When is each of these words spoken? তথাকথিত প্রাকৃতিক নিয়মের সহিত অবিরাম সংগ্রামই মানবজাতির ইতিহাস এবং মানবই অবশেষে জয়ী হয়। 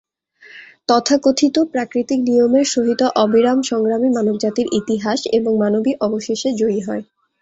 তথাকথিত 0.89 1.55
প্রাকৃতিক 1.73 2.19
নিয়মের 2.27 2.65
সহিত 2.67 3.01
অবিরাম 3.15 3.59
সংগ্রামই 3.63 4.11
মানবজাতির 4.13 4.67
ইতিহাস 4.79 5.19
এবং 5.37 5.51
মানবই 5.57 5.93
অবশেষে 6.01 6.49
জয়ী 6.59 6.81
হয়। 6.87 7.03